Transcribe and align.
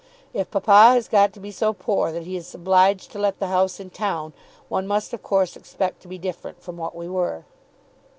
If 0.33 0.49
papa 0.49 0.93
has 0.95 1.07
got 1.07 1.31
to 1.33 1.39
be 1.39 1.51
so 1.51 1.73
poor 1.73 2.11
that 2.11 2.23
he 2.23 2.35
is 2.35 2.55
obliged 2.55 3.11
to 3.11 3.19
let 3.19 3.37
the 3.37 3.49
house 3.49 3.79
in 3.79 3.91
town, 3.91 4.33
one 4.67 4.87
must 4.87 5.13
of 5.13 5.21
course 5.21 5.55
expect 5.55 6.01
to 6.01 6.07
be 6.07 6.17
different 6.17 6.59
from 6.59 6.75
what 6.75 6.95
we 6.95 7.07
were. 7.07 7.45